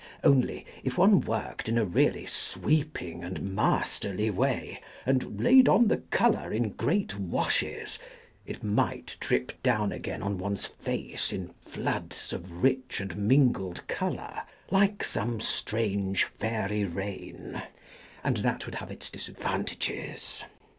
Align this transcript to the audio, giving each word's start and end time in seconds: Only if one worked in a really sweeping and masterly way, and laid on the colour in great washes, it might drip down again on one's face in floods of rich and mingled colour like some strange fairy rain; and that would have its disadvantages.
Only 0.23 0.65
if 0.83 0.97
one 0.97 1.21
worked 1.21 1.69
in 1.69 1.77
a 1.77 1.85
really 1.85 2.25
sweeping 2.25 3.23
and 3.23 3.53
masterly 3.53 4.31
way, 4.31 4.81
and 5.05 5.39
laid 5.39 5.69
on 5.69 5.89
the 5.89 5.97
colour 5.97 6.51
in 6.51 6.69
great 6.71 7.19
washes, 7.19 7.99
it 8.43 8.63
might 8.63 9.15
drip 9.19 9.61
down 9.61 9.91
again 9.91 10.23
on 10.23 10.39
one's 10.39 10.65
face 10.65 11.31
in 11.31 11.49
floods 11.67 12.33
of 12.33 12.63
rich 12.63 12.99
and 12.99 13.15
mingled 13.15 13.87
colour 13.87 14.41
like 14.71 15.03
some 15.03 15.39
strange 15.39 16.23
fairy 16.23 16.83
rain; 16.83 17.61
and 18.23 18.37
that 18.37 18.65
would 18.65 18.73
have 18.81 18.89
its 18.89 19.11
disadvantages. 19.11 20.43